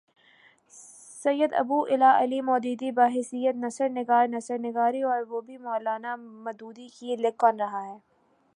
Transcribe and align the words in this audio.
سید 1.23 1.51
ابو 1.61 1.77
الاعلی 1.93 2.39
مودودی، 2.41 2.89
بحیثیت 2.91 3.55
نثر 3.55 3.89
نگار 3.89 4.25
نثر 4.27 4.57
نگاری 4.67 5.01
اور 5.09 5.21
وہ 5.29 5.39
بھی 5.47 5.57
مو 5.57 5.75
لانا 5.85 6.11
مودودی 6.43 6.87
کی! 6.95 7.15
لکھ 7.23 7.37
کون 7.41 7.55
رہا 7.59 7.81
ہے؟ 7.89 7.97